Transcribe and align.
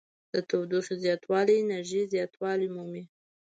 د 0.33 0.35
تودوخې 0.49 0.95
زیاتوالی 1.03 1.53
انرژي 1.63 2.01
زیاتوالی 2.13 2.67
مومي. 2.75 3.03